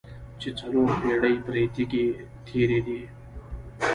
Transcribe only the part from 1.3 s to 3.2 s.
پرې تېرې دي.